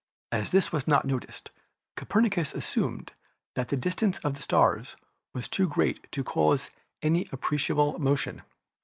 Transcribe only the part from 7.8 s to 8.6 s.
motion.